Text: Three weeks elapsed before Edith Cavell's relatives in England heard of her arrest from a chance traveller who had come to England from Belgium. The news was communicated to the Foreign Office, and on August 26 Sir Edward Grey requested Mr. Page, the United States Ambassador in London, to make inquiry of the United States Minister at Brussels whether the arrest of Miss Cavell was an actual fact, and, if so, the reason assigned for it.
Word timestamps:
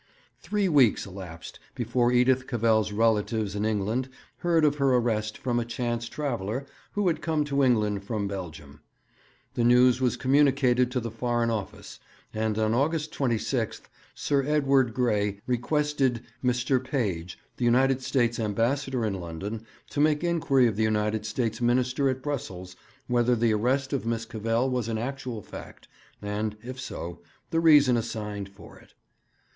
Three 0.39 0.67
weeks 0.67 1.05
elapsed 1.05 1.59
before 1.75 2.11
Edith 2.11 2.47
Cavell's 2.47 2.91
relatives 2.91 3.55
in 3.55 3.65
England 3.65 4.09
heard 4.37 4.65
of 4.65 4.77
her 4.77 4.95
arrest 4.95 5.37
from 5.37 5.59
a 5.59 5.63
chance 5.63 6.09
traveller 6.09 6.65
who 6.93 7.07
had 7.07 7.21
come 7.21 7.43
to 7.45 7.61
England 7.63 8.03
from 8.03 8.27
Belgium. 8.27 8.81
The 9.53 9.63
news 9.63 10.01
was 10.01 10.17
communicated 10.17 10.89
to 10.89 10.99
the 10.99 11.11
Foreign 11.11 11.51
Office, 11.51 11.99
and 12.33 12.57
on 12.57 12.73
August 12.73 13.13
26 13.13 13.81
Sir 14.15 14.43
Edward 14.43 14.95
Grey 14.95 15.39
requested 15.45 16.23
Mr. 16.43 16.83
Page, 16.83 17.37
the 17.57 17.65
United 17.65 18.01
States 18.01 18.39
Ambassador 18.39 19.05
in 19.05 19.13
London, 19.13 19.67
to 19.91 19.99
make 19.99 20.23
inquiry 20.23 20.65
of 20.65 20.77
the 20.77 20.81
United 20.81 21.27
States 21.27 21.61
Minister 21.61 22.09
at 22.09 22.23
Brussels 22.23 22.75
whether 23.05 23.35
the 23.35 23.53
arrest 23.53 23.93
of 23.93 24.07
Miss 24.07 24.25
Cavell 24.25 24.67
was 24.67 24.87
an 24.87 24.97
actual 24.97 25.43
fact, 25.43 25.87
and, 26.23 26.57
if 26.63 26.81
so, 26.81 27.19
the 27.51 27.59
reason 27.59 27.95
assigned 27.95 28.49
for 28.49 28.79
it. 28.79 28.95